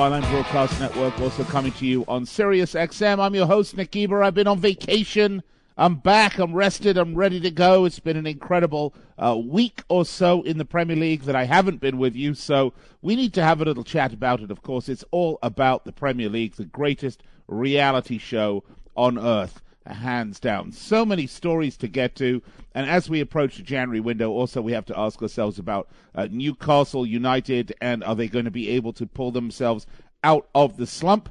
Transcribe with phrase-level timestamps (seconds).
[0.00, 3.22] Byline Broadcast Network, also coming to you on Sirius XM.
[3.22, 4.22] I'm your host, Nick Geber.
[4.22, 5.42] I've been on vacation.
[5.76, 6.38] I'm back.
[6.38, 6.96] I'm rested.
[6.96, 7.84] I'm ready to go.
[7.84, 11.82] It's been an incredible uh, week or so in the Premier League that I haven't
[11.82, 12.72] been with you, so
[13.02, 14.50] we need to have a little chat about it.
[14.50, 18.64] Of course, it's all about the Premier League, the greatest reality show
[18.96, 19.60] on earth
[19.92, 20.72] hands down.
[20.72, 22.42] So many stories to get to,
[22.74, 26.28] and as we approach the January window, also we have to ask ourselves about uh,
[26.30, 29.86] Newcastle United and are they going to be able to pull themselves
[30.22, 31.28] out of the slump?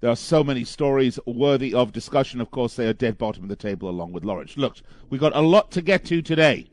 [0.00, 2.40] There are so many stories worthy of discussion.
[2.40, 4.56] Of course, they are dead bottom of the table along with Norwich.
[4.56, 4.76] Look,
[5.08, 6.68] we've got a lot to get to today.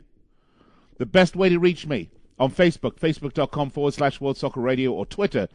[0.97, 5.05] The best way to reach me on Facebook, facebook.com forward slash World Soccer Radio, or
[5.05, 5.47] Twitter,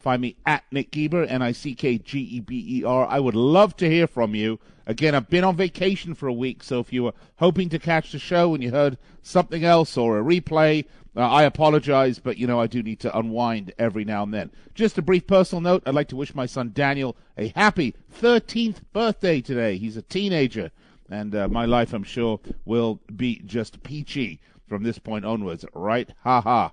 [0.00, 3.06] Find me at Nick Geber, N I C K G E B E R.
[3.06, 4.58] I would love to hear from you.
[4.86, 8.10] Again, I've been on vacation for a week, so if you were hoping to catch
[8.10, 12.46] the show and you heard something else or a replay, uh, I apologize, but you
[12.46, 14.50] know, I do need to unwind every now and then.
[14.74, 18.76] Just a brief personal note I'd like to wish my son Daniel a happy 13th
[18.94, 19.76] birthday today.
[19.76, 20.70] He's a teenager,
[21.10, 26.08] and uh, my life, I'm sure, will be just peachy from this point onwards, right?
[26.22, 26.72] Ha ha.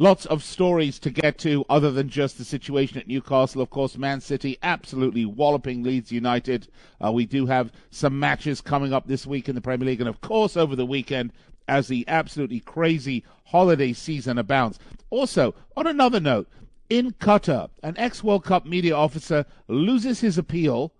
[0.00, 3.60] Lots of stories to get to other than just the situation at Newcastle.
[3.60, 6.68] Of course, Man City absolutely walloping Leeds United.
[7.04, 10.08] Uh, we do have some matches coming up this week in the Premier League, and
[10.08, 11.32] of course, over the weekend
[11.66, 14.78] as the absolutely crazy holiday season abounds.
[15.10, 16.48] Also, on another note,
[16.88, 20.92] in Qatar, an ex World Cup media officer loses his appeal.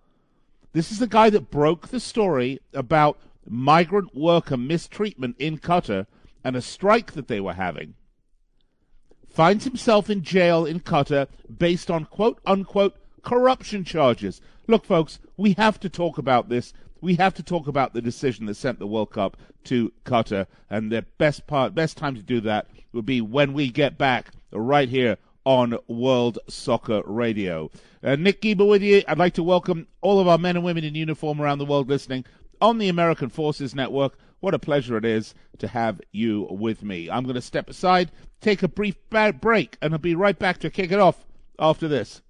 [0.72, 3.16] This is the guy that broke the story about
[3.48, 6.08] migrant worker mistreatment in Qatar
[6.42, 7.94] and a strike that they were having
[9.38, 11.28] finds himself in jail in Qatar
[11.58, 14.40] based on quote unquote corruption charges.
[14.66, 16.74] Look, folks, we have to talk about this.
[17.00, 20.90] We have to talk about the decision that sent the World Cup to Qatar, and
[20.90, 24.88] the best part, best time to do that would be when we get back right
[24.88, 27.70] here on World Soccer Radio.
[28.02, 29.04] Uh, Nick Geber with you.
[29.06, 31.88] I'd like to welcome all of our men and women in uniform around the world
[31.88, 32.24] listening
[32.60, 34.18] on the American Forces Network.
[34.40, 37.10] What a pleasure it is to have you with me.
[37.10, 40.70] I'm going to step aside, take a brief break, and I'll be right back to
[40.70, 41.26] kick it off
[41.58, 42.22] after this.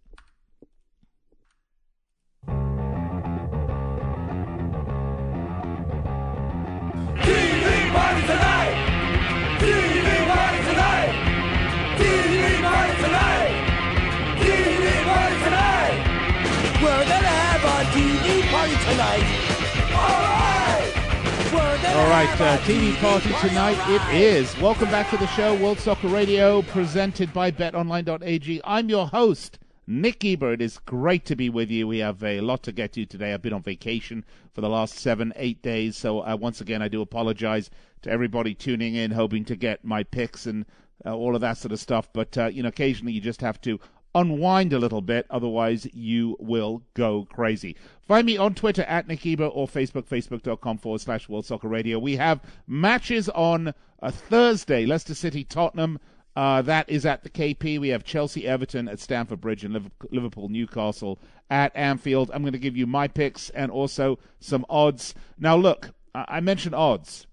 [21.98, 24.56] All right, uh, TV party tonight it is.
[24.60, 28.60] Welcome back to the show, World Soccer Radio, presented by BetOnline.ag.
[28.62, 30.52] I'm your host, Nick Geber.
[30.52, 31.88] It is great to be with you.
[31.88, 33.34] We have a lot to get to today.
[33.34, 36.88] I've been on vacation for the last seven, eight days, so uh, once again, I
[36.88, 37.68] do apologize
[38.02, 40.66] to everybody tuning in, hoping to get my picks and
[41.04, 42.08] uh, all of that sort of stuff.
[42.12, 43.80] But uh, you know, occasionally you just have to
[44.18, 47.76] unwind a little bit, otherwise you will go crazy.
[48.06, 51.98] Find me on Twitter at Nick Geber or Facebook, facebook.com forward slash World Soccer Radio.
[51.98, 55.98] We have matches on a Thursday, Leicester City, Tottenham.
[56.34, 57.80] Uh, that is at the KP.
[57.80, 61.18] We have Chelsea, Everton at Stamford Bridge, and Liverpool, Newcastle
[61.50, 62.30] at Anfield.
[62.32, 65.14] I'm going to give you my picks and also some odds.
[65.38, 67.26] Now, look, I mentioned odds.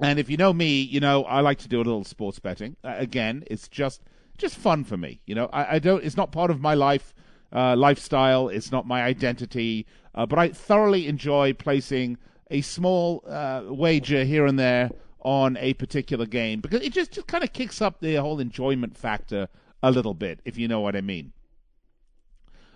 [0.00, 2.76] And if you know me, you know I like to do a little sports betting.
[2.84, 4.02] Uh, again, it's just
[4.36, 5.20] just fun for me.
[5.26, 6.04] You know, I, I don't.
[6.04, 7.14] It's not part of my life
[7.52, 8.48] uh, lifestyle.
[8.48, 9.86] It's not my identity.
[10.14, 12.18] Uh, but I thoroughly enjoy placing
[12.50, 17.26] a small uh, wager here and there on a particular game because it just, just
[17.26, 19.48] kind of kicks up the whole enjoyment factor
[19.82, 21.32] a little bit, if you know what I mean.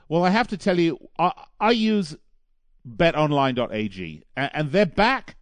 [0.08, 2.16] Well, I have to tell you, I, I use
[2.86, 5.36] betonline.ag, and, and they're back,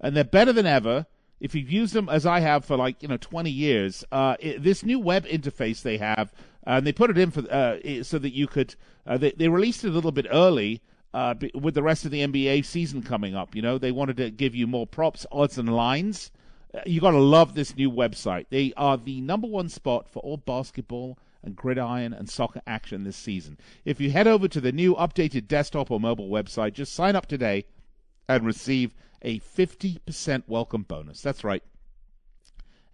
[0.00, 1.06] and they're better than ever
[1.44, 4.62] if you've used them as I have for like you know 20 years, uh, it,
[4.62, 6.32] this new web interface they have,
[6.66, 8.74] uh, and they put it in for uh, so that you could.
[9.06, 10.80] Uh, they, they released it a little bit early
[11.12, 13.54] uh, with the rest of the NBA season coming up.
[13.54, 16.32] You know, they wanted to give you more props, odds, and lines.
[16.74, 18.46] Uh, you got to love this new website.
[18.48, 23.18] They are the number one spot for all basketball and gridiron and soccer action this
[23.18, 23.58] season.
[23.84, 27.26] If you head over to the new updated desktop or mobile website, just sign up
[27.26, 27.66] today
[28.30, 28.94] and receive
[29.24, 31.22] a 50% welcome bonus.
[31.22, 31.62] That's right.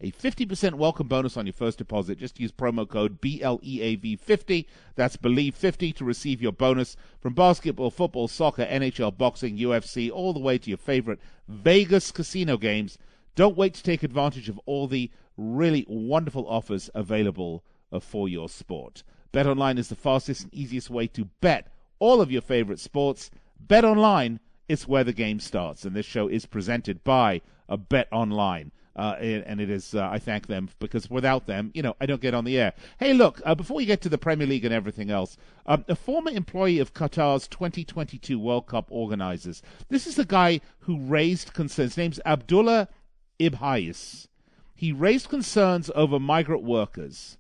[0.01, 2.19] a 50% welcome bonus on your first deposit.
[2.19, 4.65] Just use promo code BLEAV50.
[4.95, 10.41] That's Believe50 to receive your bonus from basketball, football, soccer, NHL, boxing, UFC, all the
[10.41, 12.97] way to your favorite Vegas casino games.
[13.35, 18.49] Don't wait to take advantage of all the really wonderful offers available uh, for your
[18.49, 19.03] sport.
[19.33, 21.69] BetOnline is the fastest and easiest way to bet
[21.99, 23.31] all of your favorite sports.
[23.65, 24.39] BetOnline
[24.71, 28.71] is where the game starts, and this show is presented by a BetOnline.
[28.95, 32.21] Uh, and it is, uh, I thank them because without them, you know, I don't
[32.21, 32.75] get on the air.
[32.99, 35.37] Hey, look, uh, before we get to the Premier League and everything else,
[35.67, 39.61] um, a former employee of Qatar's 2022 World Cup organizers.
[39.89, 41.93] This is the guy who raised concerns.
[41.93, 42.89] His name's Abdullah
[43.41, 44.29] Ibhais.
[44.75, 47.39] He raised concerns over migrant workers.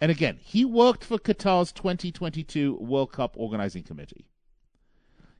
[0.00, 4.26] And again, he worked for Qatar's 2022 World Cup organizing committee.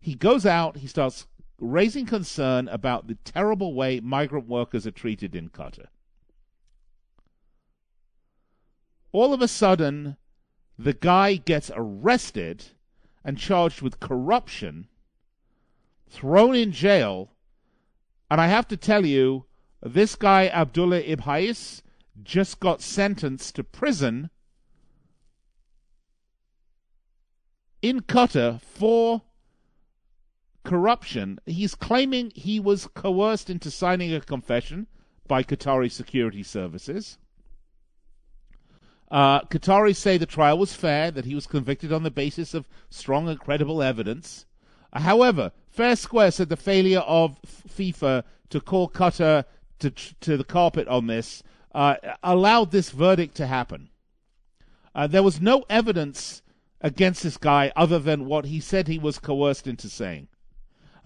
[0.00, 1.27] He goes out, he starts
[1.61, 5.87] raising concern about the terrible way migrant workers are treated in Qatar.
[9.12, 10.17] All of a sudden,
[10.79, 12.67] the guy gets arrested
[13.25, 14.89] and charged with corruption,
[16.09, 17.33] thrown in jail,
[18.31, 19.47] and I have to tell you,
[19.83, 21.83] this guy, Abdullah Ibhais,
[22.23, 24.31] just got sentenced to prison
[27.81, 29.23] in Qatar for
[30.65, 31.39] corruption.
[31.47, 34.87] He's claiming he was coerced into signing a confession
[35.27, 37.19] by Qatari security services.
[39.11, 42.69] Uh, Qataris say the trial was fair, that he was convicted on the basis of
[42.91, 44.45] strong and credible evidence.
[44.93, 49.45] Uh, however, Fair Square said the failure of FIFA to call Qatar
[49.79, 51.43] to, to the carpet on this
[51.75, 53.91] uh, allowed this verdict to happen.
[54.95, 56.43] Uh, there was no evidence
[56.81, 60.29] against this guy other than what he said he was coerced into saying.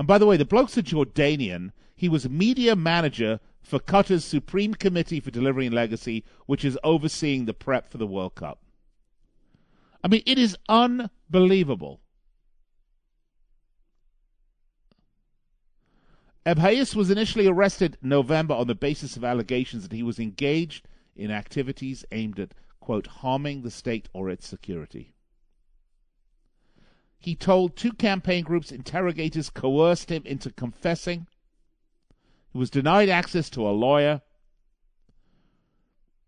[0.02, 1.70] And by the way, the bloke's a Jordanian.
[1.94, 7.44] He was media manager for Qatar's Supreme Committee for Delivery and Legacy, which is overseeing
[7.44, 8.58] the prep for the World Cup.
[10.02, 12.00] I mean, it is unbelievable.
[16.44, 20.88] Ibhais was initially arrested in November on the basis of allegations that he was engaged
[21.14, 25.14] in activities aimed at, quote, harming the state or its security.
[27.22, 31.28] He told two campaign groups interrogators coerced him into confessing.
[32.50, 34.22] He was denied access to a lawyer.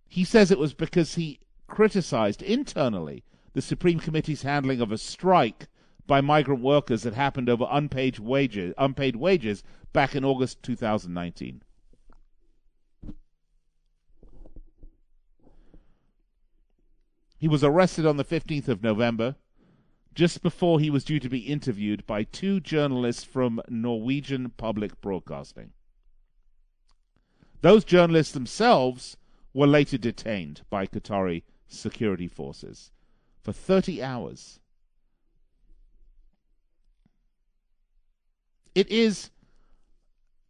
[0.07, 3.25] He says it was because he criticized internally
[3.55, 5.67] the Supreme Committee's handling of a strike
[6.07, 11.63] by migrant workers that happened over unpaid wages, unpaid wages back in August 2019.
[17.37, 19.35] He was arrested on the 15th of November
[20.15, 25.73] just before he was due to be interviewed by two journalists from Norwegian Public Broadcasting.
[27.63, 29.17] Those journalists themselves
[29.53, 32.93] were later detained by Qatari security forces
[33.43, 34.61] for 30 hours.
[38.75, 39.31] It is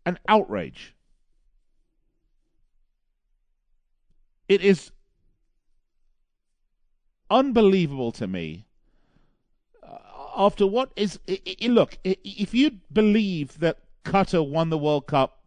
[0.04, 0.94] an outrage.
[4.48, 4.90] It is
[7.30, 8.66] unbelievable to me
[10.36, 11.18] after what is
[11.62, 15.40] look, if you believe that Qatar won the World Cup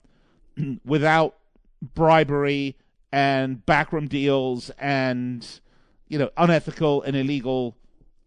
[0.86, 1.36] without
[1.82, 2.76] bribery
[3.12, 5.60] and backroom deals and
[6.08, 7.76] you know unethical and illegal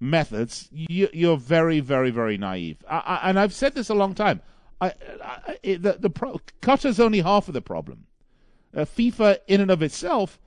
[0.01, 2.79] methods, you, are very, very, very naive.
[2.89, 4.41] I, I, and I've said this a long time.
[4.81, 4.95] I,
[5.63, 8.07] the the pro, Qatar's only half of the problem.
[8.75, 10.39] Uh, FIFA, in and of itself,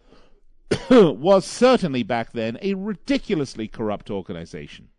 [0.89, 4.89] was certainly back then a ridiculously corrupt organization.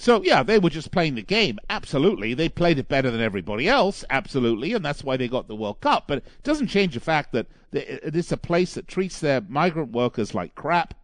[0.00, 1.58] So, yeah, they were just playing the game.
[1.68, 2.32] Absolutely.
[2.32, 4.02] They played it better than everybody else.
[4.08, 4.72] Absolutely.
[4.72, 6.04] And that's why they got the World Cup.
[6.06, 9.92] But it doesn't change the fact that it is a place that treats their migrant
[9.92, 10.94] workers like crap.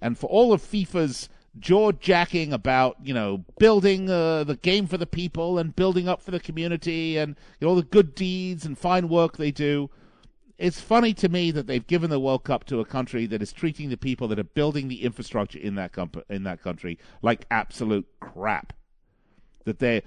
[0.00, 4.96] And for all of FIFA's jaw jacking about, you know, building uh, the game for
[4.96, 8.64] the people and building up for the community and you know, all the good deeds
[8.64, 9.90] and fine work they do,
[10.58, 13.52] it's funny to me that they've given the World Cup to a country that is
[13.52, 15.96] treating the people that are building the infrastructure in that
[16.28, 18.72] in that country like absolute crap.
[19.64, 20.02] That they're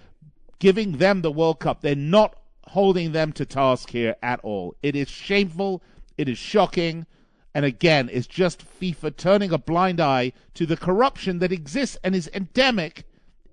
[0.60, 1.82] giving them the World Cup.
[1.82, 2.36] They're not
[2.68, 4.76] holding them to task here at all.
[4.84, 5.82] It is shameful.
[6.18, 7.06] It is shocking.
[7.54, 12.14] And again, it's just FIFA turning a blind eye to the corruption that exists and
[12.14, 13.06] is endemic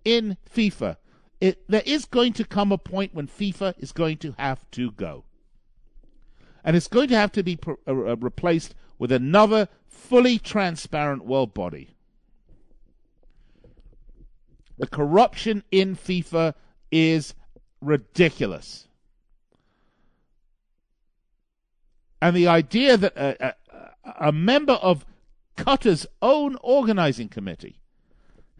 [0.04, 0.96] in FIFA.
[1.40, 4.90] It, there is going to come a point when FIFA is going to have to
[4.92, 5.24] go
[6.64, 11.54] and it's going to have to be uh, uh, replaced with another fully transparent world
[11.54, 11.90] body.
[14.78, 16.54] The corruption in FIFA
[16.90, 17.34] is
[17.80, 18.88] ridiculous.
[22.20, 23.54] And the idea that a,
[24.04, 25.04] a, a member of
[25.56, 27.80] Qatar's own organizing committee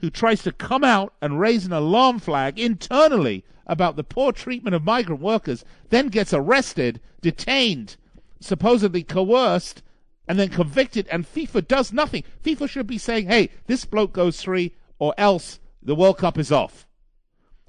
[0.00, 4.74] who tries to come out and raise an alarm flag internally about the poor treatment
[4.74, 7.96] of migrant workers, then gets arrested, detained,
[8.40, 9.82] supposedly coerced,
[10.26, 12.22] and then convicted, and FIFA does nothing.
[12.44, 16.52] FIFA should be saying, hey, this bloke goes free, or else the World Cup is
[16.52, 16.86] off.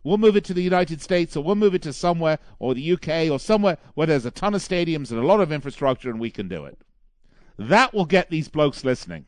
[0.04, 2.94] We'll move it to the United States, or we'll move it to somewhere, or the
[2.94, 6.20] UK, or somewhere where there's a ton of stadiums and a lot of infrastructure, and
[6.20, 6.80] we can do it.
[7.58, 9.26] That will get these blokes listening.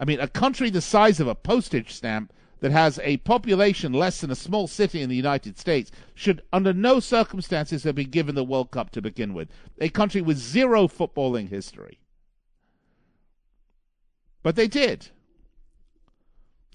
[0.00, 4.20] I mean, a country the size of a postage stamp that has a population less
[4.20, 8.34] than a small city in the United States should, under no circumstances, have been given
[8.34, 9.48] the World Cup to begin with.
[9.80, 12.00] A country with zero footballing history.
[14.42, 15.08] But they did.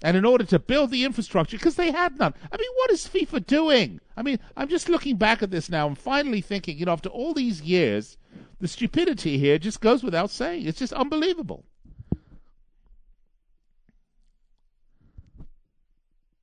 [0.02, 2.34] And in order to build the infrastructure, because they had none.
[2.50, 4.00] I mean, what is FIFA doing?
[4.16, 7.08] I mean, I'm just looking back at this now and finally thinking, you know, after
[7.10, 8.16] all these years,
[8.60, 10.66] the stupidity here just goes without saying.
[10.66, 11.64] It's just unbelievable.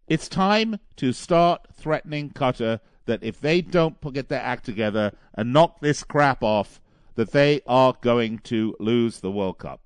[0.07, 5.51] It's time to start threatening Qatar that if they don't get their act together and
[5.51, 6.81] knock this crap off,
[7.15, 9.81] that they are going to lose the World Cup.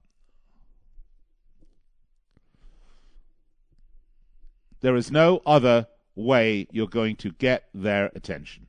[4.82, 8.68] There is no other way you're going to get their attention.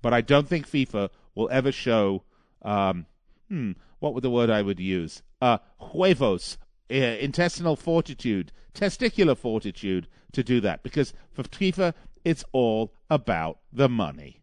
[0.00, 2.24] But I don't think FIFA will ever show,
[2.62, 3.06] um,
[3.48, 5.22] hmm, what would the word I would use?
[5.40, 6.56] Uh, huevos,
[6.92, 10.82] uh, intestinal fortitude, testicular fortitude to do that.
[10.82, 11.94] Because for FIFA,
[12.24, 14.40] it's all about the money.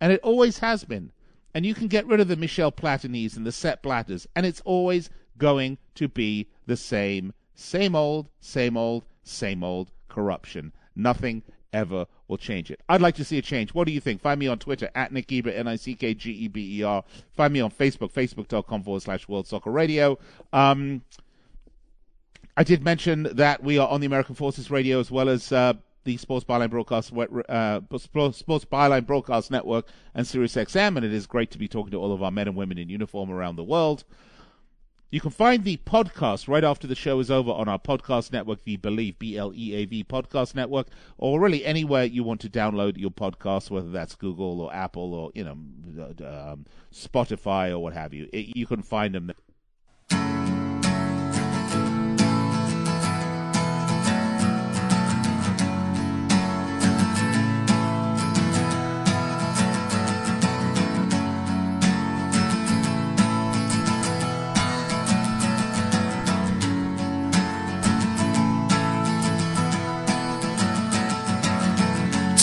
[0.00, 1.12] And it always has been.
[1.54, 4.60] And you can get rid of the Michel Platinis and the Sepp Blatters, and it's
[4.66, 5.08] always
[5.38, 10.72] going to be the same, same old, same old, same old corruption.
[10.94, 11.42] Nothing
[11.72, 12.80] ever will change it.
[12.88, 13.74] I'd like to see a change.
[13.74, 14.20] What do you think?
[14.20, 16.82] Find me on Twitter at Nick Geber, N I C K G E B E
[16.82, 17.04] R.
[17.34, 20.18] Find me on Facebook, facebook.com forward slash World Soccer Radio.
[20.52, 21.02] Um,
[22.56, 25.74] I did mention that we are on the American Forces Radio as well as uh,
[26.04, 31.26] the Sports Byline Broadcast uh, Sports Byline Broadcast Network and Sirius XM, and it is
[31.26, 33.64] great to be talking to all of our men and women in uniform around the
[33.64, 34.04] world.
[35.10, 38.64] You can find the podcast right after the show is over on our podcast network,
[38.64, 42.48] the Believe B L E A V podcast network, or really anywhere you want to
[42.48, 47.92] download your podcast, whether that's Google or Apple or you know um, Spotify or what
[47.92, 48.28] have you.
[48.32, 49.32] It, you can find them.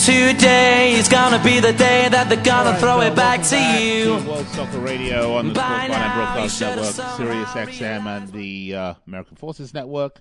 [0.04, 4.20] Today is gonna be the day that they're gonna right, throw it back to you.
[4.20, 8.94] To World Soccer Radio on the By Sports Broadcast Network, Sirius XM, and the uh,
[9.06, 10.20] American Forces Network,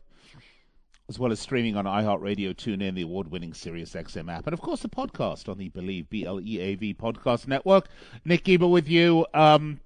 [1.10, 4.82] as well as streaming on iHeartRadio, TuneIn, the award-winning Sirius XM app, and of course
[4.82, 7.90] the podcast on the Believe B L E A V Podcast Network.
[8.24, 9.26] Nick Geber with you.
[9.34, 9.82] Um,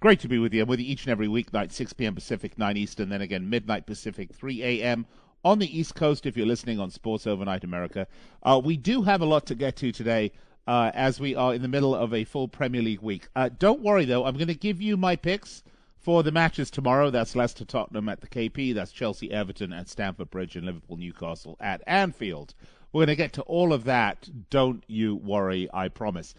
[0.00, 0.62] great to be with you.
[0.62, 2.14] I'm with you each and every weeknight, 6 p.m.
[2.14, 5.04] Pacific, 9 Eastern, then again midnight Pacific, 3 a.m
[5.44, 8.06] on the East Coast if you're listening on Sports Overnight America.
[8.42, 10.32] Uh, we do have a lot to get to today
[10.66, 13.28] uh, as we are in the middle of a full Premier League week.
[13.34, 14.24] Uh, don't worry, though.
[14.24, 15.62] I'm going to give you my picks
[15.98, 17.10] for the matches tomorrow.
[17.10, 18.74] That's Leicester Tottenham at the KP.
[18.74, 22.54] That's Chelsea Everton at Stamford Bridge and Liverpool Newcastle at Anfield.
[22.92, 24.28] We're going to get to all of that.
[24.50, 26.34] Don't you worry, I promise.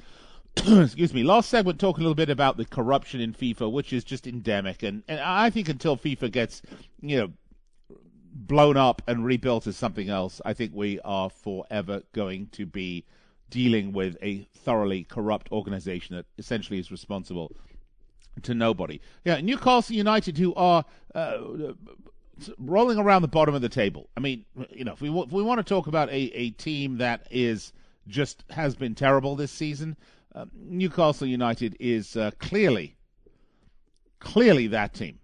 [0.58, 1.24] Excuse me.
[1.24, 4.84] Last segment, talking a little bit about the corruption in FIFA, which is just endemic,
[4.84, 6.62] and, and I think until FIFA gets,
[7.02, 7.32] you know,
[8.34, 13.06] blown up and rebuilt as something else, I think we are forever going to be
[13.50, 17.52] dealing with a thoroughly corrupt organization that essentially is responsible
[18.44, 19.02] to nobody.
[19.26, 21.38] Yeah, Newcastle United, who are uh,
[22.58, 24.10] rolling around the bottom of the table.
[24.16, 26.98] I mean, you know, if we if we want to talk about a, a team
[26.98, 27.74] that is
[28.08, 29.98] just has been terrible this season,
[30.34, 32.96] uh, Newcastle United is uh, clearly
[34.22, 35.20] clearly that team.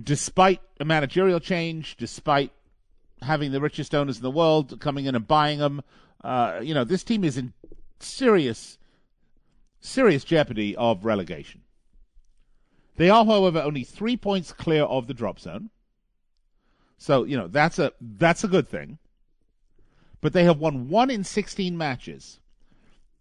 [0.00, 2.50] Despite a managerial change, despite
[3.22, 5.82] having the richest owners in the world coming in and buying them,
[6.22, 7.52] uh, you know, this team is in
[8.00, 8.78] serious,
[9.80, 11.62] serious jeopardy of relegation.
[12.96, 15.70] They are, however, only three points clear of the drop zone.
[16.96, 18.98] So, you know, that's a that's a good thing.
[20.20, 22.38] But they have won one in 16 matches.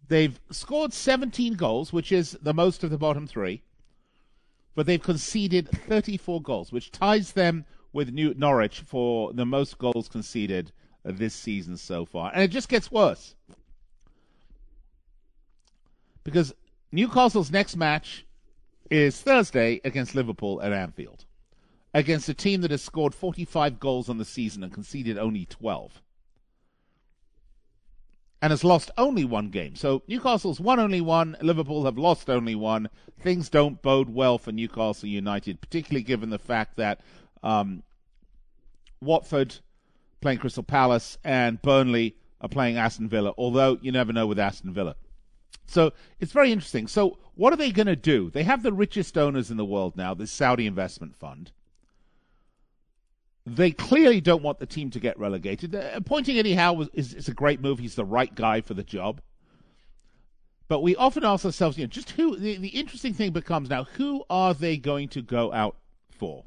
[0.08, 3.64] They've scored 17 goals, which is the most of the bottom three
[4.76, 10.08] but they've conceded 34 goals, which ties them with New Norwich for the most goals
[10.08, 10.72] conceded
[11.04, 12.32] this season so far.
[12.34, 13.36] And it just gets worse.
[16.24, 16.54] Because
[16.92, 18.26] Newcastle's next match
[18.90, 21.26] is Thursday against Liverpool at Anfield,
[21.94, 26.02] against a team that has scored 45 goals on the season and conceded only 12
[28.44, 29.74] and has lost only one game.
[29.74, 32.90] So Newcastle's won only one, Liverpool have lost only one.
[33.18, 37.00] Things don't bode well for Newcastle United, particularly given the fact that
[37.42, 37.84] um,
[39.00, 39.56] Watford
[40.20, 44.74] playing Crystal Palace and Burnley are playing Aston Villa, although you never know with Aston
[44.74, 44.98] Villa.
[45.66, 46.88] So it's very interesting.
[46.88, 48.30] So what are they going to do?
[48.30, 51.54] They have the richest owners in the world now, the Saudi investment fund.
[53.46, 55.76] They clearly don't want the team to get relegated.
[55.76, 57.80] Uh, appointing Eddie Howe is, is a great move.
[57.80, 59.22] He's the right guy for the job.
[60.70, 62.38] But we often ask ourselves, you know, just who.
[62.38, 65.76] The, the interesting thing becomes now, who are they going to go out
[66.10, 66.46] for?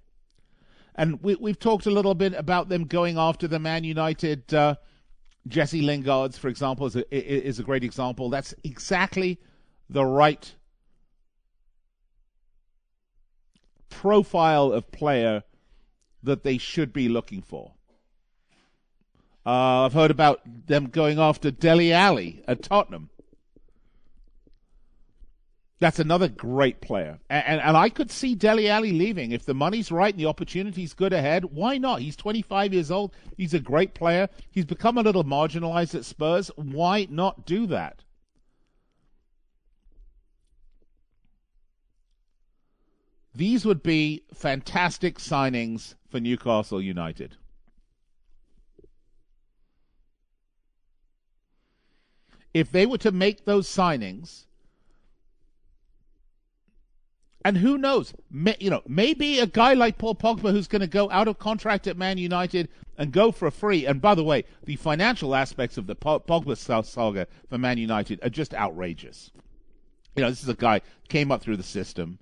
[0.94, 4.52] And we, we've talked a little bit about them going after the Man United.
[4.52, 4.76] Uh,
[5.46, 8.30] Jesse Lingard's, for example, is a, is a great example.
[8.30, 9.38] That's exactly
[9.90, 10.54] the right
[13.90, 15.42] profile of player
[16.26, 17.72] that they should be looking for.
[19.44, 23.10] Uh, I've heard about them going after Dele Alli at Tottenham.
[25.78, 27.18] That's another great player.
[27.28, 29.30] And, and, and, I could see Dele Alli leaving.
[29.30, 32.00] If the money's right and the opportunity's good ahead, why not?
[32.00, 33.12] He's 25 years old.
[33.36, 34.28] He's a great player.
[34.50, 36.50] He's become a little marginalized at Spurs.
[36.56, 38.02] Why not do that?
[43.34, 47.36] These would be fantastic signings for Newcastle United.
[52.54, 54.46] If they were to make those signings,
[57.44, 60.86] and who knows, may, you know, maybe a guy like Paul Pogba who's going to
[60.86, 63.84] go out of contract at Man United and go for a free.
[63.84, 66.56] And by the way, the financial aspects of the Pogba
[66.86, 69.32] saga for Man United are just outrageous.
[70.16, 70.80] You know, this is a guy
[71.10, 72.18] came up through the system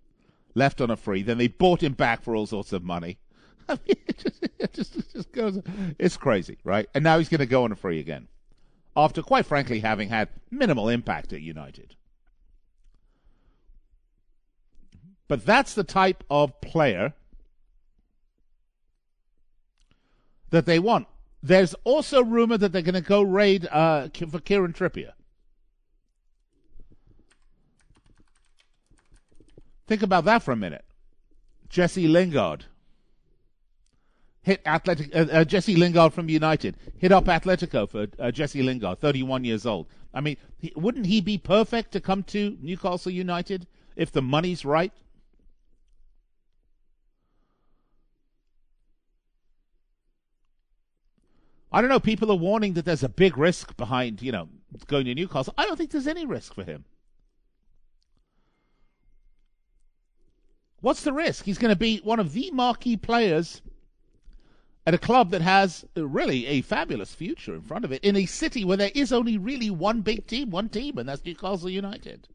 [0.56, 1.22] left on a free.
[1.22, 3.18] Then they bought him back for all sorts of money.
[3.68, 5.60] I mean, it just, it just, it just goes.
[5.98, 6.88] It's crazy, right?
[6.94, 8.28] And now he's going to go on a free again,
[8.96, 11.96] after quite frankly having had minimal impact at United.
[15.28, 17.14] But that's the type of player
[20.50, 21.06] that they want.
[21.42, 25.12] There's also rumor that they're going to go raid uh, for Kieran Trippier.
[29.86, 30.84] Think about that for a minute.
[31.68, 32.66] Jesse Lingard
[34.44, 35.14] hit Athletic.
[35.14, 39.66] Uh, uh, Jesse Lingard from United hit up Atletico for uh, Jesse Lingard, 31 years
[39.66, 39.86] old.
[40.12, 44.64] I mean, he, wouldn't he be perfect to come to Newcastle United if the money's
[44.64, 44.92] right?
[51.72, 51.98] I don't know.
[51.98, 54.48] People are warning that there's a big risk behind, you know,
[54.86, 55.54] going to Newcastle.
[55.58, 56.84] I don't think there's any risk for him.
[60.80, 61.44] What's the risk?
[61.44, 63.62] He's going to be one of the marquee players
[64.86, 68.26] at a club that has really a fabulous future in front of it in a
[68.26, 72.28] city where there is only really one big team, one team, and that's Newcastle United.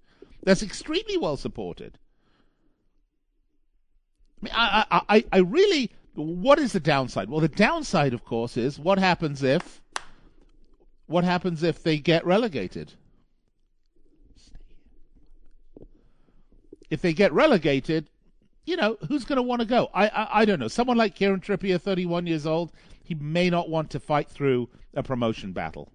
[0.44, 2.00] That's extremely well supported.
[4.42, 7.30] I mean, I, I, I really, what is the downside?
[7.30, 9.82] Well, the downside, of course, is what happens if,
[11.08, 12.94] what happens if they get relegated?
[16.90, 18.10] If they get relegated,
[18.66, 19.90] you know, who's going to want to go?
[19.94, 20.68] I, I, I don't know.
[20.68, 22.72] Someone like Kieran Trippier, 31 years old,
[23.04, 25.92] he may not want to fight through a promotion battle.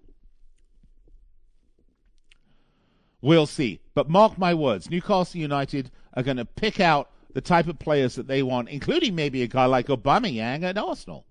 [3.21, 3.79] We'll see.
[3.93, 8.15] But mark my words, Newcastle United are going to pick out the type of players
[8.15, 11.25] that they want, including maybe a guy like Aubameyang at Arsenal.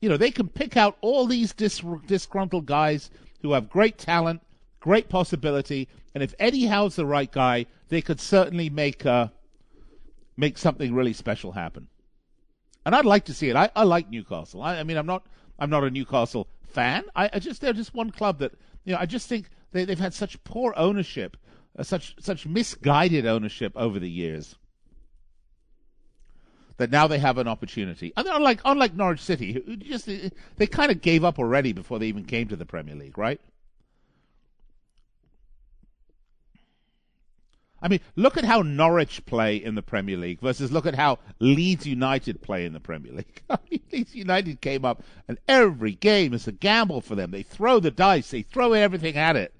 [0.00, 3.10] You know, they can pick out all these dis- disgruntled guys
[3.42, 4.40] who have great talent
[4.80, 5.88] great possibility.
[6.18, 9.28] And if Eddie Howe's the right guy, they could certainly make uh,
[10.36, 11.86] make something really special happen.
[12.84, 13.54] And I'd like to see it.
[13.54, 14.60] I, I like Newcastle.
[14.60, 15.28] I, I mean, I'm not
[15.60, 17.04] I'm not a Newcastle fan.
[17.14, 18.50] I, I, just they're just one club that
[18.84, 18.98] you know.
[18.98, 21.36] I just think they, they've had such poor ownership,
[21.78, 24.56] uh, such such misguided ownership over the years.
[26.78, 28.12] That now they have an opportunity.
[28.16, 30.10] And unlike unlike Norwich City, who just
[30.56, 33.40] they kind of gave up already before they even came to the Premier League, right?
[37.80, 41.20] I mean, look at how Norwich play in the Premier League versus look at how
[41.38, 43.42] Leeds United play in the Premier League.
[43.50, 47.30] I mean, Leeds United came up, and every game is a gamble for them.
[47.30, 49.54] They throw the dice, they throw everything at it.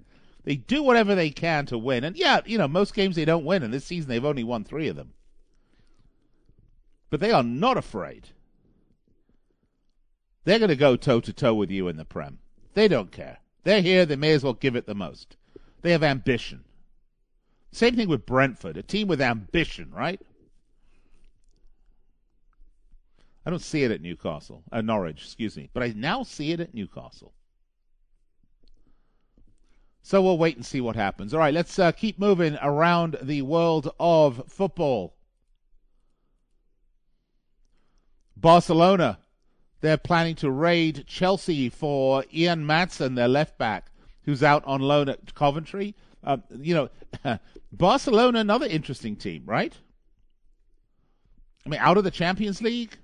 [0.45, 2.05] They do whatever they can to win.
[2.05, 4.65] And yeah, you know, most games they don't win, and this season they've only won
[4.65, 5.13] three of them.
[7.11, 8.31] But they are not afraid
[10.45, 12.39] They're going to go toe to toe with you in the Prem.
[12.75, 13.39] They don't care.
[13.65, 14.07] They're here.
[14.07, 15.37] They may as well give it the most.
[15.83, 16.65] They have ambition.
[17.73, 20.21] Same thing with Brentford, a team with ambition, right?
[23.45, 26.61] I don't see it at Newcastle, uh, Norwich, excuse me, but I now see it
[26.61, 27.33] at Newcastle.
[30.03, 31.35] So we'll wait and see what happens.
[31.35, 35.15] All right, let's uh, keep moving around the world of football.
[38.37, 39.19] Barcelona,
[39.81, 43.91] they're planning to raid Chelsea for Ian Maatsen, their left back,
[44.23, 45.95] who's out on loan at Coventry.
[46.29, 47.39] Uh, you know,
[47.73, 49.73] Barcelona, another interesting team, right?
[51.67, 52.97] I mean, out of the Champions League,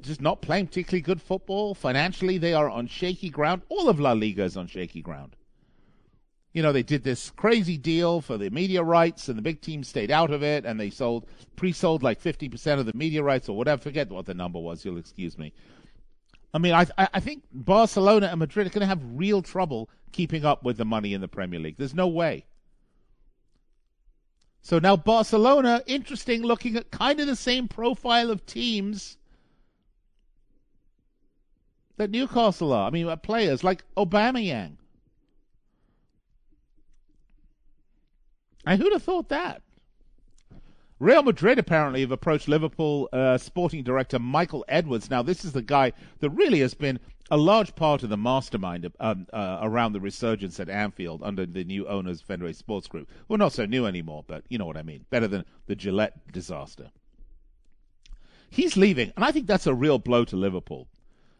[0.00, 1.74] just not playing particularly good football.
[1.74, 3.62] Financially, they are on shaky ground.
[3.68, 5.36] All of La Liga is on shaky ground
[6.52, 9.82] you know, they did this crazy deal for the media rights, and the big team
[9.82, 13.48] stayed out of it, and they sold pre-sold like fifty percent of the media rights
[13.48, 13.80] or whatever.
[13.80, 14.84] Forget what the number was.
[14.84, 15.52] You'll excuse me.
[16.54, 20.44] I mean, I I think Barcelona and Madrid are going to have real trouble keeping
[20.44, 21.76] up with the money in the Premier League.
[21.78, 22.44] There's no way.
[24.60, 29.16] So now Barcelona, interesting, looking at kind of the same profile of teams
[31.96, 32.86] that Newcastle are.
[32.86, 34.76] I mean, uh, players like Aubameyang.
[38.64, 39.62] And who'd have thought that?
[41.02, 45.10] Real Madrid apparently have approached Liverpool uh, sporting director Michael Edwards.
[45.10, 48.88] Now, this is the guy that really has been a large part of the mastermind
[49.00, 53.10] um, uh, around the resurgence at Anfield under the new owners, Fenway Sports Group.
[53.26, 55.04] Well, not so new anymore, but you know what I mean.
[55.10, 56.92] Better than the Gillett disaster.
[58.48, 60.86] He's leaving, and I think that's a real blow to Liverpool.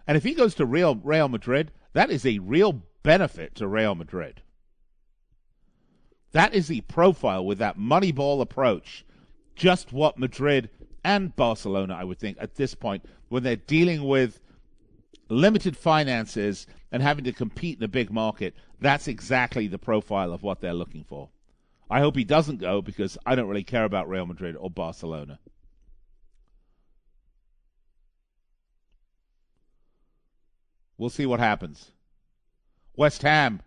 [0.08, 3.94] And if he goes to Real Real Madrid, that is a real benefit to Real
[3.94, 4.42] Madrid.
[6.32, 9.04] That is the profile with that Moneyball approach.
[9.54, 10.70] Just what Madrid
[11.04, 14.40] and Barcelona, I would think, at this point, when they're dealing with
[15.28, 20.42] limited finances and having to compete in a big market, that's exactly the profile of
[20.42, 21.30] what they're looking for.
[21.90, 25.38] I hope he doesn't go because I don't really care about Real Madrid or Barcelona.
[30.96, 31.90] We'll see what happens.
[32.96, 33.60] West Ham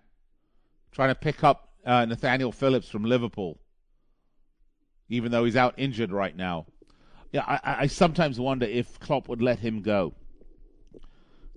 [0.92, 3.60] trying to pick up uh, Nathaniel Phillips from Liverpool,
[5.10, 6.66] even though he's out injured right now.
[7.32, 10.14] Yeah, I, I sometimes wonder if Klopp would let him go.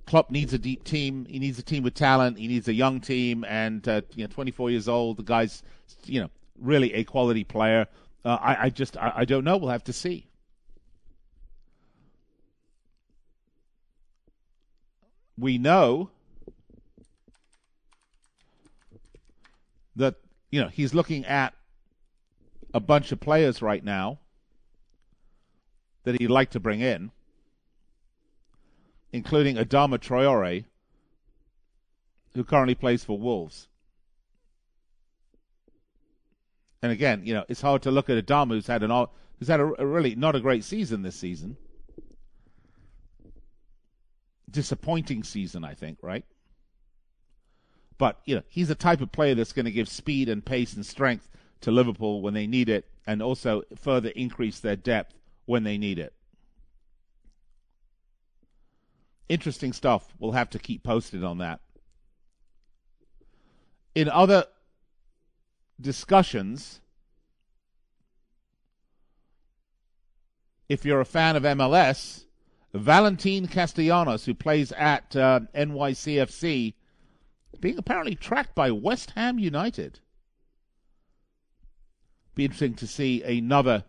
[0.07, 1.27] Klopp needs a deep team.
[1.27, 2.39] He needs a team with talent.
[2.39, 5.19] He needs a young team, and uh, you know, 24 years old.
[5.19, 5.63] The guy's,
[6.05, 7.87] you know, really a quality player.
[8.25, 9.57] Uh, I, I, just, I, I don't know.
[9.57, 10.27] We'll have to see.
[15.37, 16.11] We know
[19.95, 20.17] that
[20.51, 21.55] you know he's looking at
[22.75, 24.19] a bunch of players right now
[26.05, 27.11] that he'd like to bring in,
[29.13, 30.65] including Adama Traore,
[32.35, 33.69] who currently plays for Wolves.
[36.83, 39.07] And again, you know, it's hard to look at Adama, who's had an
[39.39, 41.57] who's had a, a really not a great season this season.
[44.51, 46.25] Disappointing season, I think, right?
[47.99, 50.75] But you know, he's the type of player that's going to give speed and pace
[50.75, 51.29] and strength
[51.61, 55.15] to Liverpool when they need it, and also further increase their depth
[55.47, 56.13] when they need it.
[59.29, 60.15] Interesting stuff.
[60.19, 61.61] We'll have to keep posted on that.
[63.95, 64.45] In other
[65.81, 66.81] discussions,
[70.69, 72.25] if you're a fan of MLS,
[72.75, 76.75] Valentin Castellanos, who plays at uh, NYCFC,
[77.61, 80.01] being apparently tracked by West Ham United.
[82.39, 83.83] Be interesting to see another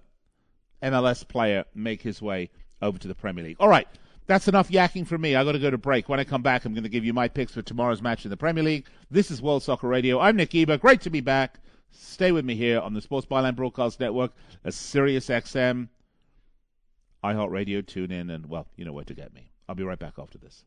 [0.81, 2.49] MLS player make his way
[2.81, 3.57] over to the Premier League.
[3.59, 3.87] All right,
[4.25, 5.35] that's enough yakking from me.
[5.35, 6.09] I've got to go to break.
[6.09, 8.31] When I come back, I'm going to give you my picks for tomorrow's match in
[8.31, 8.87] the Premier League.
[9.11, 10.19] This is World Soccer Radio.
[10.19, 10.79] I'm Nick Geber.
[10.79, 11.59] Great to be back.
[11.91, 14.31] Stay with me here on the Sports Byline Broadcast Network,
[14.63, 15.89] a Sirius XM,
[17.23, 19.51] iHeartRadio, tune in, and well, you know where to get me.
[19.67, 20.63] I'll be right back after this.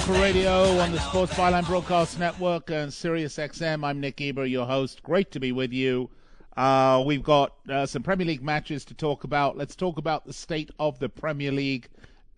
[0.00, 3.84] Soccer Radio on the Sports Byline Broadcast Network and Sirius XM.
[3.84, 5.02] I'm Nick Geber, your host.
[5.02, 6.08] Great to be with you.
[6.56, 9.58] Uh, we've got uh, some Premier League matches to talk about.
[9.58, 11.88] Let's talk about the state of the Premier League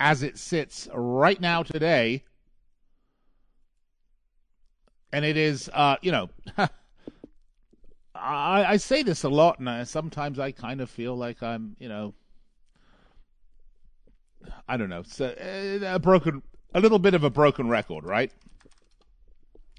[0.01, 2.25] as it sits right now today.
[5.13, 10.41] And it is, uh, you know, I, I say this a lot, and I, sometimes
[10.41, 12.15] I kind of feel like I'm, you know,
[14.67, 16.43] I don't know, so, uh, a broken,
[16.75, 18.33] a little bit of a broken record, right?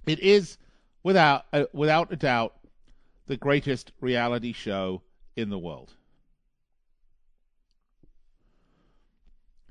[0.06, 0.58] It is
[1.04, 2.54] without uh, without a doubt
[3.28, 5.02] the greatest reality show
[5.36, 5.94] in the world.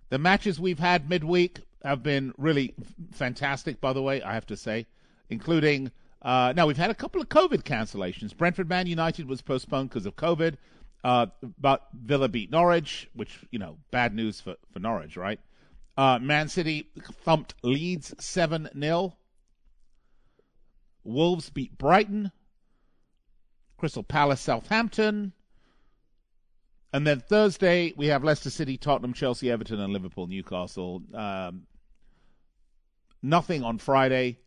[0.09, 4.47] The matches we've had midweek have been really f- fantastic, by the way, I have
[4.47, 4.87] to say,
[5.31, 5.91] including.
[6.21, 8.37] Uh, now, we've had a couple of COVID cancellations.
[8.37, 10.57] Brentford Man United was postponed because of COVID,
[11.03, 11.27] uh,
[11.59, 15.41] but Villa beat Norwich, which, you know, bad news for, for Norwich, right?
[15.97, 16.91] Uh, Man City
[17.25, 19.17] thumped Leeds 7 0.
[21.05, 22.33] Wolves beat Brighton.
[23.77, 25.33] Crystal Palace, Southampton.
[26.93, 31.03] And then Thursday, we have Leicester City, Tottenham, Chelsea, Everton, and Liverpool, Newcastle.
[31.15, 31.67] Um,
[33.23, 34.39] nothing on Friday.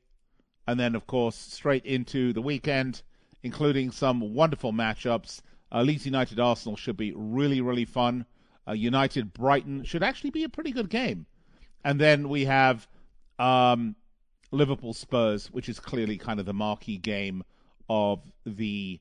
[0.68, 3.02] And then, of course, straight into the weekend,
[3.44, 5.42] including some wonderful matchups.
[5.72, 8.26] Uh, Leeds United Arsenal should be really, really fun.
[8.68, 11.26] Uh, United Brighton should actually be a pretty good game.
[11.86, 12.88] And then we have
[13.38, 13.96] um,
[14.52, 17.44] Liverpool Spurs, which is clearly kind of the marquee game
[17.88, 19.00] of the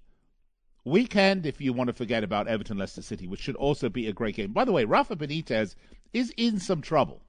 [0.84, 1.46] weekend.
[1.46, 4.36] If you want to forget about Everton Leicester City, which should also be a great
[4.36, 4.52] game.
[4.52, 5.76] By the way, Rafa Benitez
[6.12, 7.22] is in some trouble.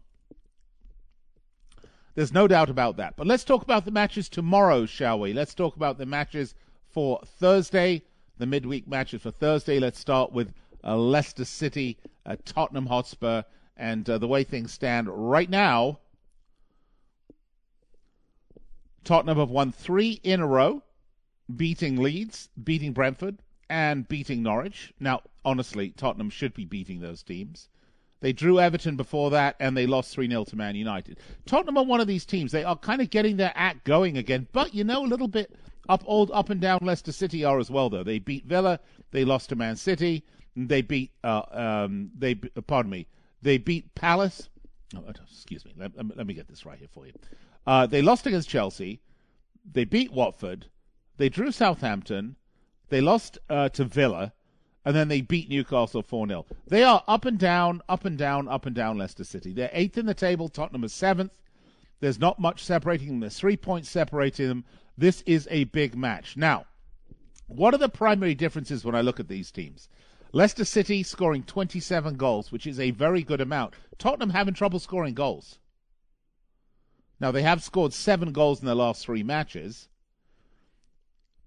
[2.16, 3.16] There's no doubt about that.
[3.16, 5.32] But let's talk about the matches tomorrow, shall we?
[5.32, 6.54] Let's talk about the matches
[6.90, 8.04] for Thursday,
[8.38, 9.80] the midweek matches for Thursday.
[9.80, 13.44] Let's start with uh, Leicester City, uh, Tottenham Hotspur,
[13.78, 16.00] and uh, the way things stand right now.
[19.04, 20.82] Tottenham have won three in a row,
[21.56, 23.38] beating Leeds, beating Brentford,
[23.70, 24.94] and beating Norwich.
[25.00, 27.70] Now, honestly, Tottenham should be beating those teams.
[28.22, 31.20] They drew Everton before that, and they lost 3 0 to Man United.
[31.46, 32.52] Tottenham are one of these teams.
[32.52, 35.56] They are kind of getting their act going again, but you know, a little bit
[35.88, 38.04] up old up and down Leicester City are as well, though.
[38.04, 38.80] They beat Villa,
[39.12, 43.08] they lost to Man City, they beat, uh, um, they, pardon me,
[43.46, 44.50] they beat Palace.
[44.96, 47.14] Oh, excuse me, let, let me get this right here for you.
[47.66, 49.02] Uh, they lost against Chelsea.
[49.72, 50.66] They beat Watford.
[51.18, 52.38] They drew Southampton.
[52.90, 54.34] They lost uh, to Villa.
[54.84, 56.46] And then they beat Newcastle 4 0.
[56.68, 59.54] They are up and down, up and down, up and down Leicester City.
[59.54, 60.50] They're eighth in the table.
[60.50, 61.40] Tottenham is seventh.
[62.00, 63.20] There's not much separating them.
[63.20, 64.66] There's three points separating them.
[64.98, 66.36] This is a big match.
[66.36, 66.66] Now,
[67.48, 69.88] what are the primary differences when I look at these teams?
[70.36, 73.74] Leicester City scoring 27 goals, which is a very good amount.
[73.98, 75.60] Tottenham having trouble scoring goals.
[77.22, 79.88] Now, they have scored seven goals in their last three matches.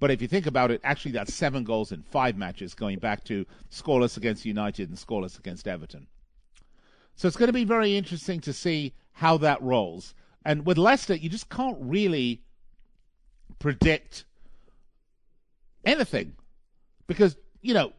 [0.01, 3.25] But if you think about it, actually, that's seven goals in five matches, going back
[3.25, 6.07] to scoreless against United and scoreless against Everton.
[7.15, 10.15] So it's going to be very interesting to see how that rolls.
[10.47, 12.41] And with Leicester, you just can't really
[13.59, 14.25] predict
[15.85, 16.37] anything
[17.07, 17.93] because, you know,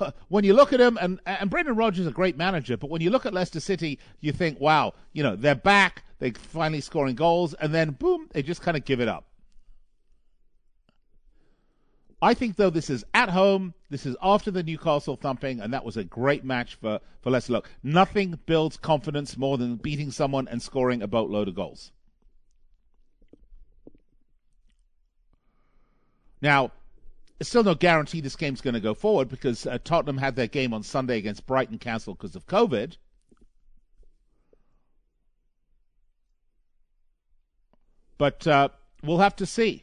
[0.28, 3.00] when you look at them, and, and Brendan Rodgers is a great manager, but when
[3.00, 7.14] you look at Leicester City, you think, wow, you know, they're back, they're finally scoring
[7.14, 9.24] goals, and then boom, they just kind of give it up.
[12.22, 13.74] I think, though, this is at home.
[13.90, 17.54] This is after the Newcastle thumping, and that was a great match for, for Leicester.
[17.54, 21.90] Look, nothing builds confidence more than beating someone and scoring a boatload of goals.
[26.40, 26.70] Now,
[27.42, 30.46] it's still no guarantee this game's going to go forward because uh, Tottenham had their
[30.46, 32.98] game on Sunday against Brighton cancelled because of COVID.
[38.16, 38.68] But uh,
[39.02, 39.82] we'll have to see.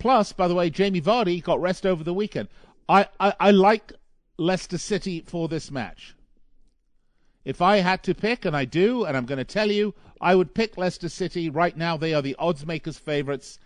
[0.00, 2.48] Plus, by the way, Jamie Vardy got rest over the weekend.
[2.88, 3.92] I, I, I like
[4.36, 6.16] Leicester City for this match.
[7.44, 10.34] If I had to pick, and I do, and I'm going to tell you, I
[10.34, 11.48] would pick Leicester City.
[11.48, 13.60] Right now, they are the odds makers' favorites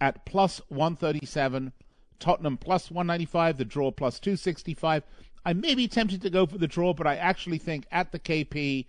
[0.00, 1.72] at plus 137.
[2.18, 5.02] Tottenham plus 195, the draw plus 265.
[5.44, 8.18] I may be tempted to go for the draw, but I actually think at the
[8.18, 8.86] KP,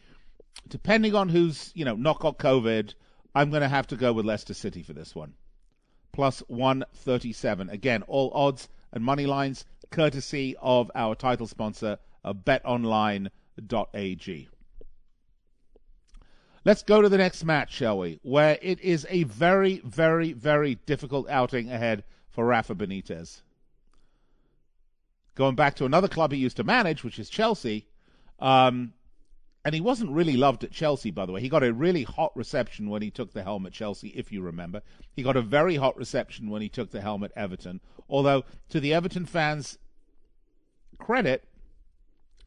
[0.67, 2.93] depending on who's, you know, not got COVID,
[3.35, 5.33] I'm going to have to go with Leicester City for this one.
[6.11, 7.69] Plus 137.
[7.69, 13.29] Again, all odds and money lines courtesy of our title sponsor, uh, betonline.ag.
[16.65, 18.19] Let's go to the next match, shall we?
[18.23, 22.03] Where it is a very, very, very difficult outing ahead
[22.37, 23.41] for Rafa Benitez.
[25.33, 27.87] Going back to another club he used to manage, which is Chelsea,
[28.37, 28.93] um,
[29.65, 31.41] and he wasn't really loved at Chelsea, by the way.
[31.41, 34.43] He got a really hot reception when he took the helm at Chelsea, if you
[34.43, 34.83] remember.
[35.13, 37.81] He got a very hot reception when he took the helm at Everton.
[38.07, 39.79] Although, to the Everton fans'
[40.99, 41.43] credit,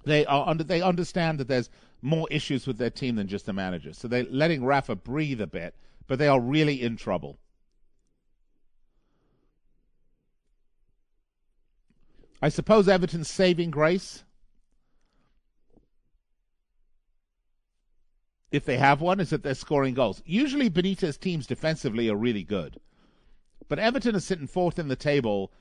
[0.05, 1.68] they are under, they understand that there's
[2.00, 3.92] more issues with their team than just the manager.
[3.92, 5.74] So they're letting Rafa breathe a bit,
[6.07, 7.40] but they are really in trouble.
[12.42, 14.24] I suppose Everton's saving grace,
[18.50, 20.22] if they have one, is that they're scoring goals.
[20.24, 22.81] Usually, Benitez teams defensively are really good.
[23.68, 25.53] But Everton is sitting fourth in the table,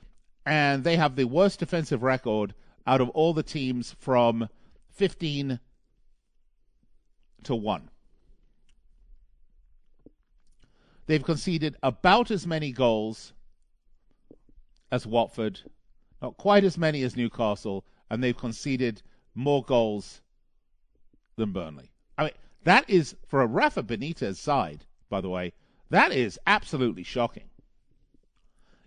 [0.46, 2.54] and they have the worst defensive record
[2.86, 4.48] out of all the teams from
[4.88, 5.60] 15
[7.44, 7.90] to 1.
[11.06, 13.32] They've conceded about as many goals
[14.90, 15.60] as Watford,
[16.20, 19.02] not quite as many as Newcastle, and they've conceded
[19.34, 20.20] more goals
[21.36, 21.92] than Burnley.
[22.18, 22.32] I mean,
[22.64, 25.52] that is, for a Rafa Benitez side, by the way,
[25.90, 27.48] that is absolutely shocking.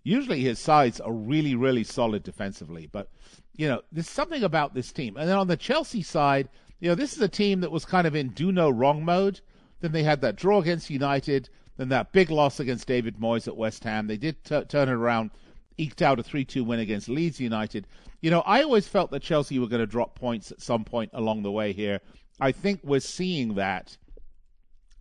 [0.04, 3.10] Usually his sides are really, really solid defensively, but,
[3.56, 5.16] you know, there's something about this team.
[5.18, 8.06] And then on the Chelsea side, you know, this is a team that was kind
[8.06, 9.40] of in do no wrong mode.
[9.80, 13.56] Then they had that draw against United, then that big loss against David Moyes at
[13.56, 14.08] West Ham.
[14.08, 15.32] They did t- turn it around,
[15.78, 17.88] eked out a 3 2 win against Leeds United.
[18.22, 21.12] You know, I always felt that Chelsea were going to drop points at some point
[21.14, 22.00] along the way here.
[22.40, 23.98] I think we're seeing that.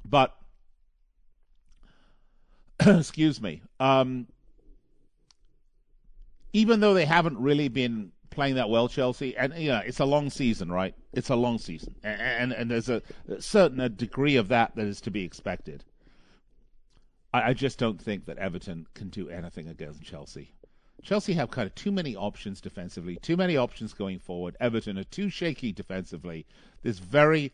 [0.05, 0.35] But,
[2.87, 4.27] excuse me, um,
[6.53, 10.05] even though they haven't really been playing that well, Chelsea, and you know, it's a
[10.05, 10.95] long season, right?
[11.13, 13.03] It's a long season, and and, and there's a,
[13.39, 15.85] certain a degree of that that is to be expected.
[17.35, 20.53] I just don't think that Everton can do anything against Chelsea.
[21.03, 24.57] Chelsea have kind of too many options defensively, too many options going forward.
[24.61, 26.47] Everton are too shaky defensively.
[26.83, 27.53] There's very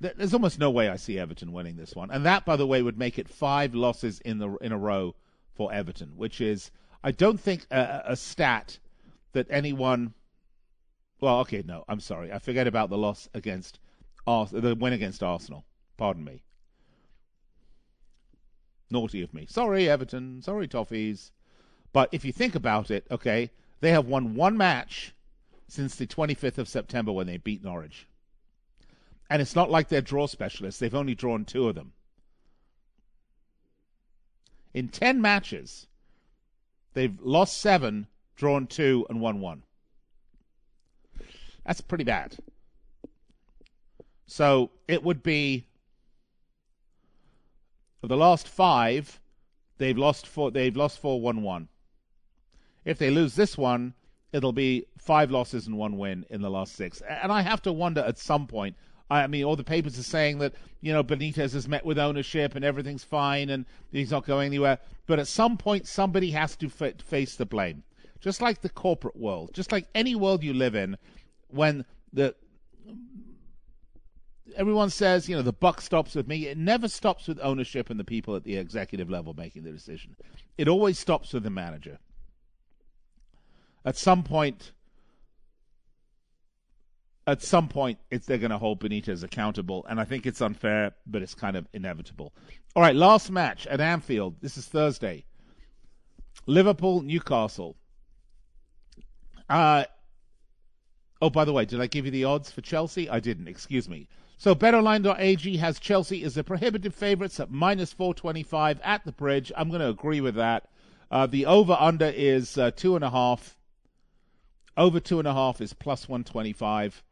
[0.00, 2.82] there's almost no way I see Everton winning this one, and that, by the way,
[2.82, 5.14] would make it five losses in the in a row
[5.54, 6.70] for Everton, which is
[7.04, 8.78] I don't think a, a stat
[9.32, 10.14] that anyone.
[11.20, 13.78] Well, okay, no, I'm sorry, I forget about the loss against
[14.26, 15.64] the win against Arsenal.
[15.96, 16.42] Pardon me.
[18.92, 19.46] Naughty of me.
[19.48, 20.42] Sorry, Everton.
[20.42, 21.30] Sorry, Toffees.
[21.92, 23.50] But if you think about it, okay,
[23.80, 25.14] they have won one match
[25.66, 28.06] since the 25th of September when they beat Norwich.
[29.30, 30.78] And it's not like they're draw specialists.
[30.78, 31.92] They've only drawn two of them.
[34.74, 35.86] In 10 matches,
[36.92, 39.62] they've lost seven, drawn two, and won one.
[41.64, 42.36] That's pretty bad.
[44.26, 45.66] So it would be
[48.02, 49.20] of the last five,
[49.78, 50.50] they've lost four.
[50.50, 51.68] They've lost four, one, one.
[52.84, 53.94] If they lose this one,
[54.32, 57.00] it'll be five losses and one win in the last six.
[57.02, 58.76] And I have to wonder at some point.
[59.10, 62.54] I mean, all the papers are saying that you know Benitez has met with ownership
[62.54, 64.78] and everything's fine and he's not going anywhere.
[65.06, 67.82] But at some point, somebody has to f- face the blame.
[68.20, 70.96] Just like the corporate world, just like any world you live in,
[71.48, 72.34] when the
[74.56, 76.46] everyone says, you know, the buck stops with me.
[76.46, 80.16] It never stops with ownership and the people at the executive level making the decision.
[80.58, 81.98] It always stops with the manager.
[83.84, 84.72] At some point,
[87.26, 90.92] at some point, it's they're going to hold Benitez accountable, and I think it's unfair,
[91.06, 92.32] but it's kind of inevitable.
[92.74, 94.36] All right, last match at Anfield.
[94.40, 95.24] This is Thursday.
[96.46, 97.76] Liverpool, Newcastle.
[99.48, 99.84] Uh,
[101.20, 103.08] oh, by the way, did I give you the odds for Chelsea?
[103.08, 103.46] I didn't.
[103.46, 104.08] Excuse me.
[104.36, 109.52] So BetOnline.ag has Chelsea as the prohibitive favourites at minus 425 at the bridge.
[109.56, 110.68] I'm going to agree with that.
[111.10, 113.56] Uh, the over under is uh, two and a half.
[114.76, 117.02] Over two and a half is plus 125.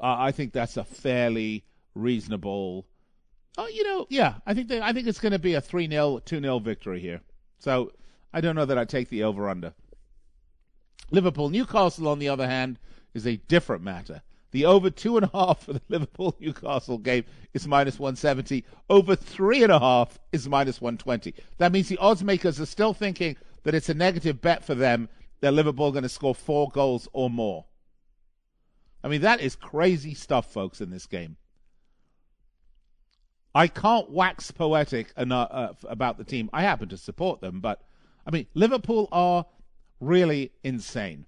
[0.00, 1.64] Uh, I think that's a fairly
[1.94, 2.86] reasonable.
[3.56, 5.88] Oh, you know, yeah, I think they, I think it's going to be a three
[5.88, 7.20] 0 two 0 victory here.
[7.58, 7.92] So
[8.32, 9.74] I don't know that I take the over under.
[11.10, 12.78] Liverpool, Newcastle, on the other hand,
[13.14, 14.22] is a different matter.
[14.52, 18.64] The over two and a half for the Liverpool Newcastle game is minus 170.
[18.88, 21.34] Over three and a half is minus 120.
[21.58, 25.08] That means the odds makers are still thinking that it's a negative bet for them
[25.40, 27.64] that Liverpool are going to score four goals or more.
[29.02, 31.36] I mean, that is crazy stuff, folks, in this game.
[33.54, 36.48] I can't wax poetic enough, uh, about the team.
[36.52, 37.82] I happen to support them, but
[38.26, 39.46] I mean, Liverpool are
[40.00, 41.26] really insane.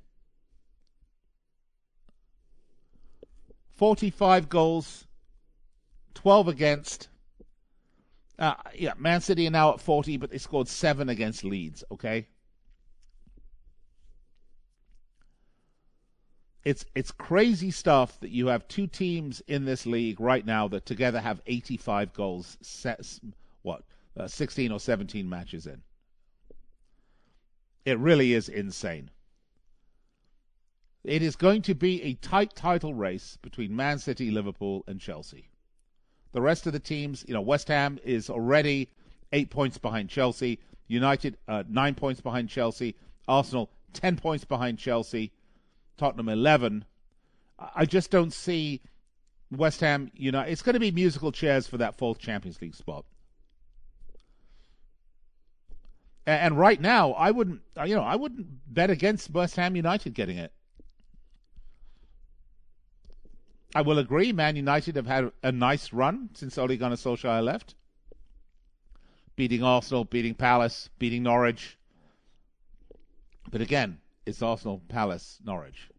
[3.77, 5.07] 45 goals,
[6.14, 7.09] 12 against.
[8.39, 12.27] Uh, yeah, Man City are now at 40, but they scored seven against Leeds, okay?
[16.64, 20.87] It's it's crazy stuff that you have two teams in this league right now that
[20.87, 23.01] together have 85 goals, set,
[23.61, 23.83] what,
[24.16, 25.83] uh, 16 or 17 matches in.
[27.85, 29.11] It really is insane.
[31.05, 35.50] It is going to be a tight title race between Man City, Liverpool, and Chelsea.
[36.32, 38.88] The rest of the teams, you know, West Ham is already
[39.32, 40.59] eight points behind Chelsea.
[40.88, 42.96] United uh, nine points behind Chelsea.
[43.28, 45.32] Arsenal ten points behind Chelsea.
[45.98, 46.84] Tottenham eleven.
[47.59, 48.80] I I just don't see
[49.50, 52.74] West Ham you know, It's going to be musical chairs for that fourth Champions League
[52.74, 53.05] spot.
[56.26, 60.38] And right now, I wouldn't, you know, I wouldn't bet against West Ham United getting
[60.38, 60.55] it.
[63.75, 67.75] I will agree, Man United have had a nice run since Ole Gunnar Solskjaer left.
[69.35, 71.77] Beating Arsenal, beating Palace, beating Norwich.
[73.51, 75.91] But again, it's Arsenal, Palace, Norwich.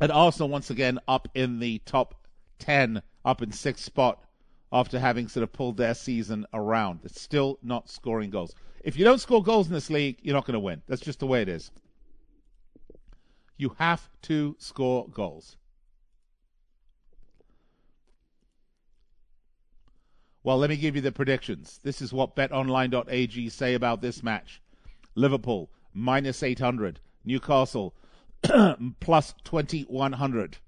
[0.00, 2.26] And Arsenal once again up in the top
[2.58, 4.22] 10, up in sixth spot
[4.72, 7.00] after having sort of pulled their season around.
[7.04, 8.54] It's still not scoring goals.
[8.82, 10.82] If you don't score goals in this league, you're not going to win.
[10.88, 11.70] That's just the way it is.
[13.58, 15.56] You have to score goals.
[20.44, 21.80] Well, let me give you the predictions.
[21.82, 24.62] This is what betonline.ag say about this match.
[25.14, 27.94] Liverpool minus 800, Newcastle
[29.00, 30.58] plus 2100.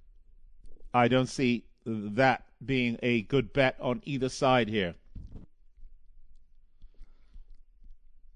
[0.93, 4.97] I don't see that being a good bet on either side here.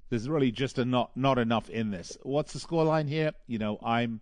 [0.09, 2.17] There's really just a not not enough in this.
[2.23, 3.33] What's the scoreline here?
[3.49, 4.21] You know, I'm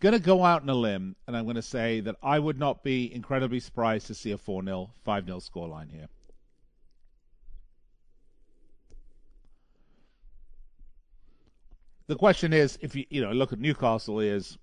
[0.00, 2.58] going to go out on a limb and I'm going to say that I would
[2.58, 6.08] not be incredibly surprised to see a 4-0, 5-0 scoreline here.
[12.08, 14.58] The question is if you you know look at Newcastle is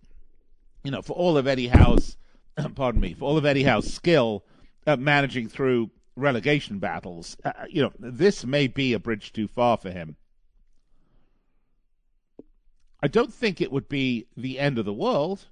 [0.84, 2.16] you know for all of Eddie Howe's
[2.76, 4.46] pardon me for all of Eddie Howe's skill
[4.88, 9.76] at managing through relegation battles uh, you know this may be a bridge too far
[9.76, 10.16] for him
[13.04, 15.48] I don't think it would be the end of the world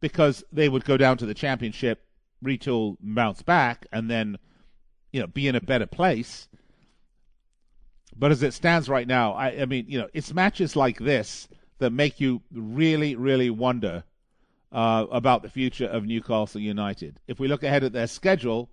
[0.00, 2.06] because they would go down to the championship,
[2.42, 4.38] retool, bounce back, and then,
[5.12, 6.48] you know, be in a better place.
[8.16, 11.48] But as it stands right now, I, I mean, you know, it's matches like this
[11.80, 14.04] that make you really, really wonder
[14.72, 17.20] uh, about the future of Newcastle United.
[17.28, 18.70] If we look ahead at their schedule,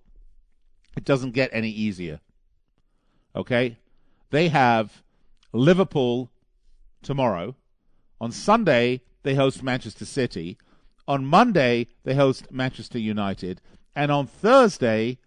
[0.96, 2.20] it doesn't get any easier.
[3.36, 3.76] Okay?
[4.30, 5.02] They have
[5.52, 6.30] Liverpool
[7.02, 7.54] tomorrow.
[8.20, 10.58] On Sunday, they host Manchester City.
[11.06, 13.60] On Monday, they host Manchester United.
[13.94, 15.18] And on Thursday,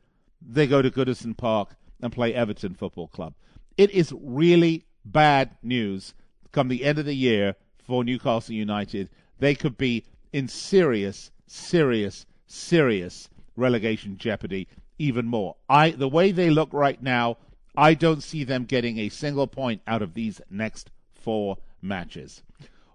[0.41, 3.33] they go to Goodison Park and play Everton Football Club.
[3.77, 6.13] It is really bad news
[6.51, 9.09] come the end of the year for Newcastle United.
[9.39, 14.67] They could be in serious, serious, serious relegation jeopardy
[14.97, 15.55] even more.
[15.69, 17.37] I the way they look right now,
[17.75, 22.43] I don't see them getting a single point out of these next four matches.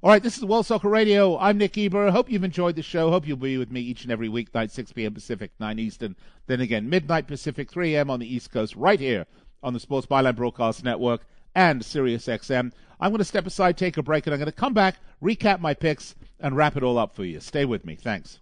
[0.02, 1.38] All right, this is World Soccer Radio.
[1.38, 2.10] I'm Nick Geber.
[2.10, 3.10] Hope you've enjoyed the show.
[3.10, 5.14] Hope you'll be with me each and every weeknight, 6 p.m.
[5.14, 6.16] Pacific, 9 Eastern.
[6.46, 8.10] Then again, midnight Pacific, 3 a.m.
[8.10, 9.24] on the East Coast, right here
[9.62, 11.22] on the Sports Byline Broadcast Network
[11.54, 12.72] and Sirius XM.
[13.00, 15.60] I'm going to step aside, take a break, and I'm going to come back, recap
[15.60, 17.40] my picks, and wrap it all up for you.
[17.40, 17.96] Stay with me.
[17.96, 18.40] Thanks.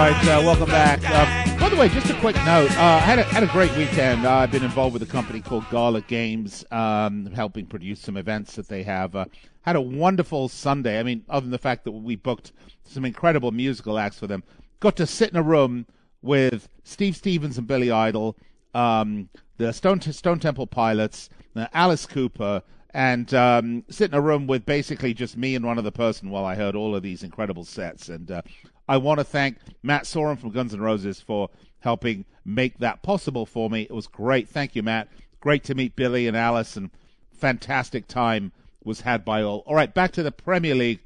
[0.00, 0.98] Right, uh, welcome back.
[1.04, 2.70] Uh, by the way, just a quick note.
[2.78, 4.24] Uh, I had a, had a great weekend.
[4.24, 8.54] Uh, I've been involved with a company called Gala Games, um, helping produce some events
[8.56, 9.14] that they have.
[9.14, 9.26] Uh,
[9.60, 10.98] had a wonderful Sunday.
[10.98, 12.52] I mean, other than the fact that we booked
[12.84, 14.42] some incredible musical acts for them,
[14.80, 15.86] got to sit in a room
[16.22, 18.38] with Steve Stevens and Billy Idol,
[18.72, 19.28] um,
[19.58, 21.28] the Stone Stone Temple Pilots,
[21.74, 22.62] Alice Cooper,
[22.94, 26.46] and um, sit in a room with basically just me and one other person while
[26.46, 28.08] I heard all of these incredible sets.
[28.08, 28.42] And uh,
[28.90, 33.46] I want to thank Matt Sorum from Guns N' Roses for helping make that possible
[33.46, 33.82] for me.
[33.82, 34.48] It was great.
[34.48, 35.06] Thank you, Matt.
[35.38, 36.90] Great to meet Billy and Alice, and
[37.32, 38.50] fantastic time
[38.82, 39.62] was had by all.
[39.64, 40.98] All right, back to the Premier League.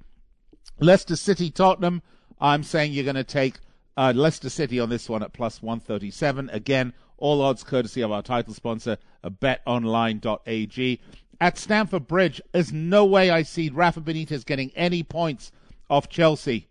[0.80, 2.00] Leicester City, Tottenham.
[2.40, 3.56] I'm saying you're going to take
[3.98, 6.48] uh, Leicester City on this one at plus 137.
[6.54, 11.00] Again, all odds courtesy of our title sponsor, betonline.ag.
[11.38, 15.52] At Stamford Bridge, there's no way I see Rafa Benitez getting any points
[15.90, 16.68] off Chelsea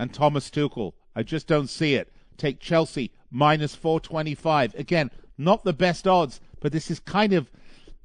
[0.00, 0.94] and Thomas Tuchel.
[1.14, 2.10] I just don't see it.
[2.38, 4.74] Take Chelsea minus 425.
[4.74, 7.50] Again, not the best odds, but this is kind of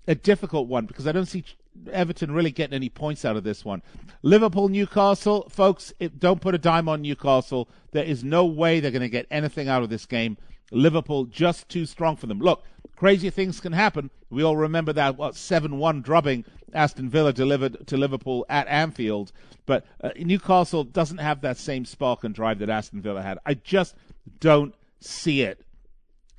[0.06, 1.46] a difficult one because I don't see
[1.90, 3.82] Everton really getting any points out of this one.
[4.24, 7.70] Liverpool, Newcastle, folks, it, don't put a dime on Newcastle.
[7.92, 10.38] There is no way they're going to get anything out of this game.
[10.72, 12.40] Liverpool just too strong for them.
[12.40, 12.66] Look,
[12.96, 14.10] crazy things can happen.
[14.30, 19.32] We all remember that what seven one drubbing Aston Villa delivered to Liverpool at Anfield,
[19.66, 23.40] but uh, Newcastle doesn't have that same spark and drive that Aston Villa had.
[23.46, 23.96] I just
[24.40, 25.62] don't see it.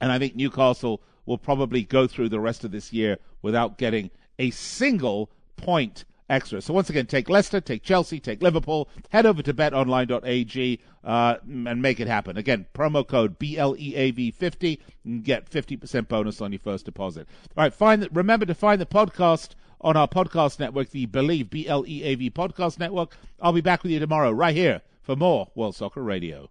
[0.01, 4.11] And I think Newcastle will probably go through the rest of this year without getting
[4.39, 6.61] a single point extra.
[6.61, 8.89] So once again, take Leicester, take Chelsea, take Liverpool.
[9.11, 12.37] Head over to betonline.ag uh, and make it happen.
[12.37, 17.29] Again, promo code BLEAV50 and get 50% bonus on your first deposit.
[17.57, 19.51] All right, find the, remember to find the podcast
[19.81, 23.17] on our podcast network, the Bleav B L E A V podcast network.
[23.41, 26.51] I'll be back with you tomorrow right here for more World Soccer Radio.